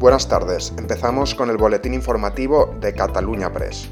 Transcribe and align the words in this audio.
Buenas 0.00 0.28
tardes, 0.28 0.72
empezamos 0.78 1.34
con 1.34 1.50
el 1.50 1.58
boletín 1.58 1.92
informativo 1.92 2.74
de 2.80 2.94
Cataluña 2.94 3.52
Press. 3.52 3.90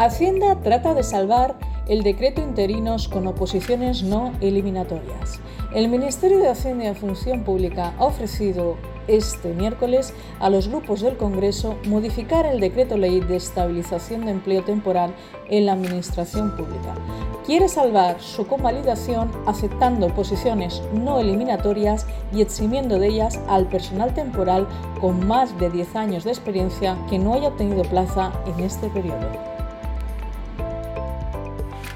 Hacienda 0.00 0.60
trata 0.60 0.94
de 0.94 1.04
salvar 1.04 1.56
el 1.86 2.02
decreto 2.02 2.40
interinos 2.40 3.06
con 3.06 3.28
oposiciones 3.28 4.02
no 4.02 4.32
eliminatorias. 4.40 5.38
El 5.72 5.86
Ministerio 5.86 6.40
de 6.40 6.48
Hacienda 6.48 6.90
y 6.90 6.94
Función 6.96 7.44
Pública 7.44 7.94
ha 7.96 8.06
ofrecido 8.06 8.76
este 9.08 9.54
miércoles 9.54 10.14
a 10.38 10.50
los 10.50 10.68
grupos 10.68 11.00
del 11.00 11.16
Congreso 11.16 11.76
modificar 11.86 12.46
el 12.46 12.60
decreto 12.60 12.96
ley 12.96 13.20
de 13.20 13.36
estabilización 13.36 14.24
de 14.24 14.32
empleo 14.32 14.62
temporal 14.62 15.14
en 15.48 15.66
la 15.66 15.72
Administración 15.72 16.54
Pública. 16.56 16.94
Quiere 17.44 17.68
salvar 17.68 18.20
su 18.20 18.46
convalidación 18.46 19.30
aceptando 19.46 20.14
posiciones 20.14 20.82
no 20.92 21.18
eliminatorias 21.18 22.06
y 22.32 22.42
eximiendo 22.42 22.98
de 22.98 23.08
ellas 23.08 23.40
al 23.48 23.66
personal 23.68 24.14
temporal 24.14 24.68
con 25.00 25.26
más 25.26 25.58
de 25.58 25.70
10 25.70 25.96
años 25.96 26.24
de 26.24 26.30
experiencia 26.30 26.96
que 27.08 27.18
no 27.18 27.34
haya 27.34 27.48
obtenido 27.48 27.82
plaza 27.84 28.32
en 28.46 28.64
este 28.64 28.88
periodo. 28.88 29.57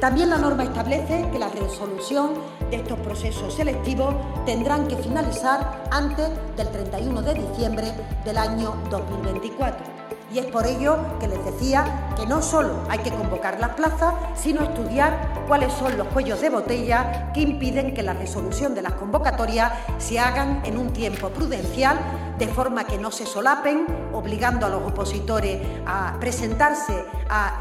También 0.00 0.30
la 0.30 0.38
norma 0.38 0.62
establece 0.62 1.28
que 1.30 1.38
la 1.38 1.50
resolución 1.50 2.30
de 2.70 2.76
estos 2.76 2.98
procesos 3.00 3.52
selectivos 3.52 4.14
tendrán 4.46 4.88
que 4.88 4.96
finalizar 4.96 5.84
antes 5.90 6.26
del 6.56 6.70
31 6.70 7.20
de 7.20 7.34
diciembre 7.34 7.92
del 8.24 8.38
año 8.38 8.76
2024. 8.88 9.84
Y 10.32 10.38
es 10.38 10.46
por 10.46 10.66
ello 10.66 10.96
que 11.18 11.28
les 11.28 11.44
decía 11.44 12.14
que 12.16 12.24
no 12.24 12.40
solo 12.40 12.76
hay 12.88 13.00
que 13.00 13.10
convocar 13.10 13.60
las 13.60 13.70
plazas, 13.70 14.14
sino 14.36 14.62
estudiar 14.62 15.44
cuáles 15.46 15.70
son 15.74 15.98
los 15.98 16.06
cuellos 16.08 16.40
de 16.40 16.48
botella 16.48 17.30
que 17.34 17.40
impiden 17.42 17.92
que 17.92 18.02
la 18.02 18.14
resolución 18.14 18.74
de 18.74 18.80
las 18.80 18.94
convocatorias 18.94 19.70
se 19.98 20.18
hagan 20.18 20.62
en 20.64 20.78
un 20.78 20.94
tiempo 20.94 21.28
prudencial, 21.28 21.98
de 22.38 22.48
forma 22.48 22.84
que 22.84 22.96
no 22.96 23.10
se 23.10 23.26
solapen, 23.26 23.84
obligando 24.14 24.64
a 24.64 24.70
los 24.70 24.82
opositores 24.82 25.60
a 25.84 26.16
presentarse 26.18 27.04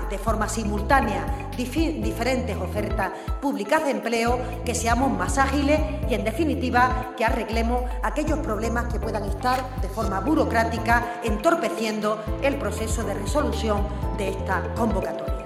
de 0.09 0.17
forma 0.17 0.47
simultánea 0.47 1.48
diferentes 1.59 2.57
ofertas 2.57 3.11
públicas 3.41 3.83
de 3.83 3.91
empleo, 3.91 4.39
que 4.65 4.73
seamos 4.73 5.11
más 5.11 5.37
ágiles 5.37 5.79
y, 6.09 6.13
en 6.13 6.23
definitiva, 6.23 7.13
que 7.17 7.25
arreglemos 7.25 7.83
aquellos 8.01 8.39
problemas 8.39 8.91
que 8.91 8.99
puedan 8.99 9.25
estar 9.25 9.81
de 9.81 9.89
forma 9.89 10.19
burocrática 10.21 11.19
entorpeciendo 11.23 12.23
el 12.41 12.55
proceso 12.55 13.03
de 13.03 13.13
resolución 13.13 13.83
de 14.17 14.29
esta 14.29 14.63
convocatoria. 14.75 15.45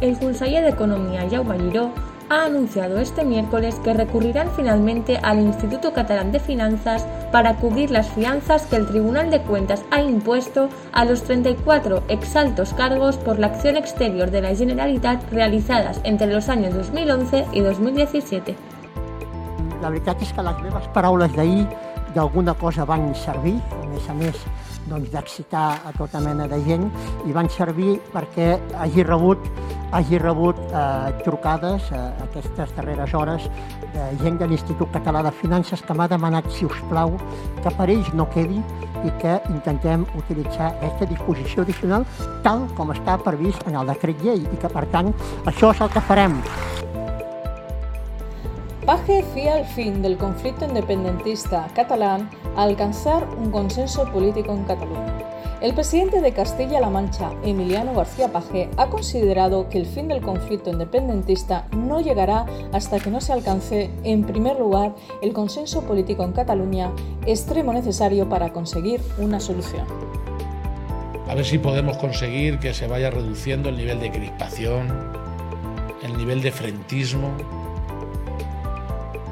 El 0.00 0.16
conseller 0.18 0.64
d'Economia, 0.64 1.26
Jaume 1.28 1.58
Liró, 1.58 1.90
ha 2.30 2.44
anunciado 2.44 2.98
este 2.98 3.24
miércoles 3.24 3.76
que 3.82 3.94
recurrirán 3.94 4.50
finalmente 4.54 5.18
al 5.22 5.40
Instituto 5.40 5.92
Catalán 5.92 6.32
de 6.32 6.40
Finanzas 6.40 7.06
para 7.32 7.56
cubrir 7.56 7.90
las 7.90 8.08
fianzas 8.08 8.66
que 8.66 8.76
el 8.76 8.86
Tribunal 8.86 9.30
de 9.30 9.40
Cuentas 9.42 9.84
ha 9.90 10.00
impuesto 10.00 10.68
a 10.92 11.04
los 11.04 11.22
34 11.22 12.02
exaltos 12.08 12.74
cargos 12.74 13.16
por 13.16 13.38
la 13.38 13.48
acción 13.48 13.76
exterior 13.76 14.30
de 14.30 14.42
la 14.42 14.54
Generalitat 14.54 15.30
realizadas 15.32 16.00
entre 16.04 16.26
los 16.26 16.48
años 16.48 16.74
2011 16.74 17.46
y 17.52 17.60
2017. 17.60 18.56
La 19.80 19.90
veritat 19.90 20.18
és 20.18 20.32
que 20.34 20.42
les 20.42 20.56
meves 20.58 20.88
paraules 20.90 21.30
d'ahir 21.36 21.62
d'alguna 22.10 22.54
cosa 22.58 22.82
van 22.84 23.12
servir, 23.14 23.54
a 23.78 23.86
més 23.86 24.08
a 24.10 24.14
més 24.18 24.40
doncs, 24.88 25.12
d'excitar 25.12 25.68
a 25.86 25.92
tota 25.94 26.18
mena 26.24 26.48
de 26.50 26.58
gent 26.66 26.88
i 27.28 27.34
van 27.36 27.46
servir 27.52 27.98
perquè 28.10 28.56
hagi 28.74 29.04
rebut, 29.06 29.38
hagi 29.92 30.18
rebut 30.18 30.58
eh, 30.68 31.12
trucades 31.24 31.90
eh, 31.92 32.00
aquestes 32.24 32.74
darreres 32.76 33.14
hores 33.14 33.48
de 33.94 34.08
gent 34.22 34.38
de 34.38 34.46
l'Institut 34.46 34.90
Català 34.92 35.22
de 35.22 35.32
Finances 35.32 35.82
que 35.82 35.94
m'ha 35.94 36.08
demanat, 36.08 36.48
si 36.52 36.66
us 36.68 36.80
plau, 36.90 37.16
que 37.62 37.72
per 37.78 37.88
ells 37.88 38.12
no 38.14 38.28
quedi 38.34 38.60
i 39.06 39.12
que 39.22 39.38
intentem 39.52 40.04
utilitzar 40.18 40.72
aquesta 40.72 41.06
disposició 41.06 41.62
addicional 41.62 42.06
tal 42.44 42.66
com 42.76 42.92
està 42.94 43.16
previst 43.22 43.64
en 43.68 43.78
el 43.78 43.94
decret 43.94 44.20
llei 44.24 44.42
i 44.44 44.58
que, 44.60 44.70
per 44.72 44.84
tant, 44.92 45.12
això 45.46 45.72
és 45.74 45.84
el 45.84 45.92
que 45.94 46.04
farem. 46.10 46.40
Paje 48.88 49.22
fía 49.34 49.56
al 49.56 49.66
fin 49.66 50.00
del 50.00 50.16
conflicto 50.16 50.64
independentista 50.64 51.66
catalán 51.74 52.30
a 52.56 52.62
alcanzar 52.62 53.28
un 53.36 53.50
consenso 53.50 54.10
político 54.10 54.52
en 54.52 54.64
Cataluña. 54.64 55.17
El 55.60 55.74
presidente 55.74 56.20
de 56.20 56.30
Castilla-La 56.30 56.88
Mancha, 56.88 57.32
Emiliano 57.42 57.92
García 57.92 58.30
Paje, 58.30 58.70
ha 58.76 58.86
considerado 58.90 59.68
que 59.68 59.78
el 59.78 59.86
fin 59.86 60.06
del 60.06 60.20
conflicto 60.20 60.70
independentista 60.70 61.66
no 61.72 62.00
llegará 62.00 62.46
hasta 62.72 63.00
que 63.00 63.10
no 63.10 63.20
se 63.20 63.32
alcance, 63.32 63.90
en 64.04 64.22
primer 64.22 64.56
lugar, 64.56 64.94
el 65.20 65.32
consenso 65.32 65.82
político 65.82 66.22
en 66.22 66.30
Cataluña, 66.30 66.92
extremo 67.26 67.72
necesario 67.72 68.28
para 68.28 68.52
conseguir 68.52 69.00
una 69.18 69.40
solución. 69.40 69.84
A 71.28 71.34
ver 71.34 71.44
si 71.44 71.58
podemos 71.58 71.96
conseguir 71.96 72.60
que 72.60 72.72
se 72.72 72.86
vaya 72.86 73.10
reduciendo 73.10 73.68
el 73.68 73.76
nivel 73.78 73.98
de 73.98 74.12
crispación, 74.12 74.86
el 76.04 76.16
nivel 76.16 76.40
de 76.40 76.52
frentismo 76.52 77.32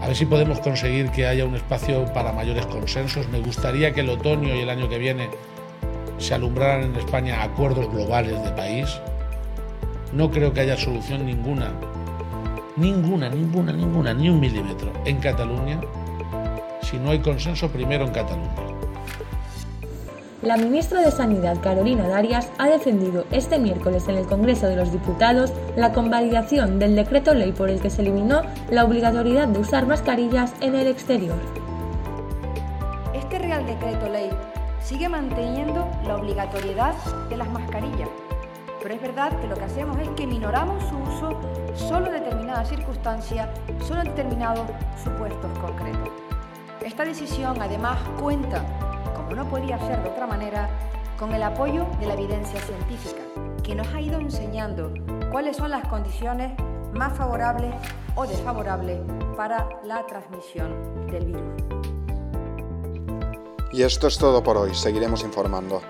a 0.03 0.09
ver 0.09 0.17
si 0.17 0.27
podemos 0.27 0.61
conseguir 0.61 1.11
que 1.11 1.27
haya 1.27 1.45
un 1.45 1.57
espacio 1.57 2.05
para 2.13 2.31
mayores 2.31 2.65
consensos. 2.67 3.29
Me 3.29 3.41
gustaría 3.41 3.93
que 3.93 4.03
el 4.03 4.09
otoño 4.11 4.55
y 4.55 4.61
el 4.61 4.71
año 4.71 4.89
que 4.89 4.99
viene 4.99 5.31
se 6.19 6.35
alumbraran 6.35 6.85
en 6.85 6.97
España 6.97 7.43
acuerdos 7.43 7.91
globales 7.91 8.43
de 8.43 8.51
país. 8.51 9.01
No 10.13 10.31
creo 10.31 10.53
que 10.53 10.61
haya 10.61 10.77
solución 10.77 11.27
ninguna, 11.27 11.73
ninguna, 12.77 13.29
ninguna, 13.29 13.73
ninguna, 13.73 14.15
ni 14.15 14.31
un 14.31 14.41
milímetro 14.41 14.93
en 15.05 15.19
Cataluña 15.19 15.81
si 16.83 16.99
no 16.99 17.11
hay 17.11 17.19
consenso 17.19 17.69
primero 17.69 18.05
en 18.05 18.13
Cataluña. 18.13 18.55
La 20.43 20.57
ministra 20.57 21.01
de 21.01 21.11
Sanidad, 21.11 21.61
Carolina 21.61 22.07
Darias, 22.07 22.53
ha 22.59 22.69
defendido 22.69 23.25
este 23.33 23.59
miércoles 23.59 24.07
en 24.07 24.17
el 24.17 24.27
Congreso 24.27 24.69
de 24.69 24.77
los 24.77 24.93
Diputados 24.93 25.53
la 25.77 25.93
convalidación 25.93 26.79
del 26.79 26.95
decreto 26.95 27.35
ley 27.35 27.53
por 27.53 27.71
el 27.71 27.81
que 27.81 27.91
se 27.91 28.03
eliminó 28.03 28.43
la 28.71 28.85
obligatoriedad 28.85 29.49
de 29.49 29.59
usar 29.59 29.87
mascarillas 29.87 30.53
en 30.61 30.77
el 30.77 30.87
exterior. 30.87 31.37
Este 33.15 33.39
Real 33.39 33.67
Decreto 33.67 34.09
Ley 34.09 34.31
sigue 34.87 35.09
manteniendo 35.09 35.85
la 36.05 36.15
obligatoriedad 36.15 36.95
de 37.29 37.37
las 37.37 37.51
mascarillas, 37.51 38.09
pero 38.81 38.95
es 38.95 39.03
verdad 39.03 39.37
que 39.41 39.49
lo 39.49 39.57
que 39.57 39.65
hacemos 39.65 39.99
es 39.99 40.09
que 40.11 40.29
minoramos 40.29 40.81
su 40.85 40.97
uso 40.97 41.41
solo 41.75 42.07
en 42.07 42.23
determinadas 42.23 42.69
circunstancias, 42.69 43.49
solo 43.85 44.03
en 44.03 44.09
determinados 44.11 44.65
supuestos 45.03 45.59
concretos. 45.59 46.09
Esta 46.85 47.05
decisión 47.05 47.61
además 47.61 47.99
cuenta 48.21 48.65
como 49.17 49.35
no 49.35 49.49
podía 49.49 49.77
ser 49.81 50.05
de 50.05 50.11
otra 50.11 50.29
manera, 50.29 50.69
con 51.19 51.35
el 51.35 51.43
apoyo 51.43 51.85
de 51.99 52.07
la 52.07 52.15
evidencia 52.15 52.61
científica, 52.61 53.23
que 53.65 53.75
nos 53.75 53.89
ha 53.89 54.01
ido 54.01 54.21
enseñando 54.21 54.93
cuáles 55.33 55.57
son 55.57 55.73
las 55.73 55.85
condiciones 55.89 56.53
más 56.93 57.13
favorables 57.15 57.75
o 58.15 58.25
desfavorables 58.25 59.01
para 59.37 59.69
la 59.83 60.07
transmisión 60.07 61.09
del 61.09 61.25
virus. 61.27 61.76
Y 63.77 63.83
esto 63.83 64.07
es 64.07 64.17
todo 64.17 64.43
por 64.43 64.57
hoy, 64.57 64.75
seguiremos 64.75 65.23
informando. 65.23 65.83